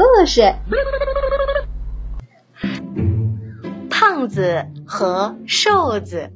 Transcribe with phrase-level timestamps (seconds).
[0.00, 0.54] 故事：
[3.90, 6.32] 胖子和瘦子。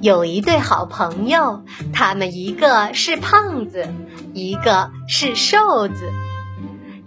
[0.00, 1.62] 有一对好朋友，
[1.92, 3.86] 他们一个是胖子，
[4.34, 6.10] 一个是瘦子。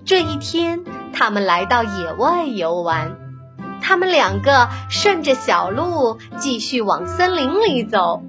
[0.06, 3.18] 这一天，他们来到野外游玩。
[3.82, 8.24] 他们两个顺着小路继续往森林里走。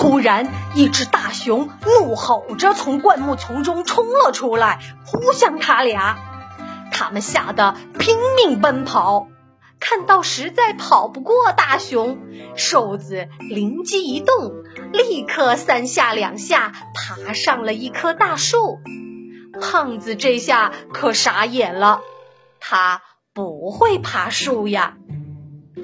[0.00, 0.46] 突然，
[0.76, 6.16] 一只大熊怒吼着从灌木丛中冲了出来，扑向他俩。
[6.92, 9.26] 他们吓得拼命奔跑。
[9.80, 12.16] 看到实在跑不过大熊，
[12.54, 14.52] 瘦子灵机一动，
[14.92, 18.78] 立刻三下两下爬上了一棵大树。
[19.60, 22.02] 胖子这下可傻眼了，
[22.60, 23.02] 他
[23.34, 24.94] 不会爬树呀。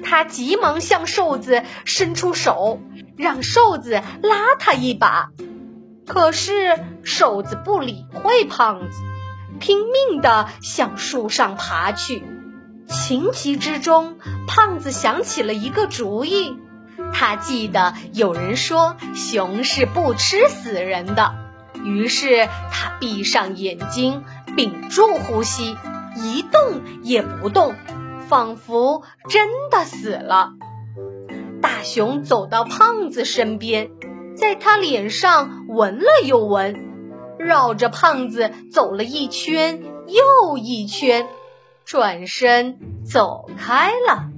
[0.03, 2.81] 他急忙向瘦子伸出手。
[3.17, 5.29] 让瘦子拉他一把，
[6.05, 8.97] 可是瘦子不理会胖子，
[9.57, 12.25] 拼命地向树上爬去。
[12.89, 16.57] 情急之中，胖子想起了一个主意。
[17.13, 21.35] 他记得有人说熊是不吃死人的，
[21.85, 24.25] 于是他闭上眼睛，
[24.57, 25.77] 屏住呼吸，
[26.17, 27.75] 一动也不动，
[28.27, 30.51] 仿佛真的死了。
[31.61, 33.89] 大熊走到胖子身边，
[34.35, 36.75] 在他脸上闻了又闻，
[37.39, 41.27] 绕着胖子走了一圈又一圈，
[41.85, 44.29] 转身走开了。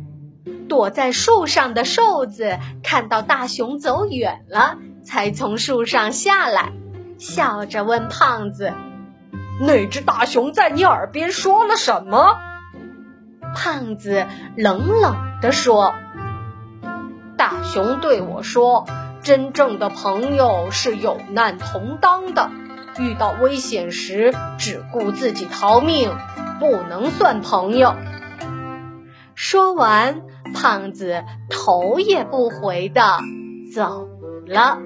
[0.70, 6.74] 躲在树上的瘦子看到大熊走远了，才从树上下来，
[7.18, 8.74] 笑着问胖子
[9.62, 12.38] ：“那只大熊在你耳边说了什么？”
[13.68, 15.94] 胖子冷冷地说。
[17.36, 18.86] 大熊对我说
[19.24, 22.50] ：“真正的朋友是有难同当的，
[22.98, 26.16] 遇到危险时只顾自己逃命，
[26.62, 27.94] 不能算朋友。”
[29.36, 30.22] 说完，
[30.56, 33.20] 胖子头也不回的
[33.76, 34.08] 走
[34.46, 34.78] 了。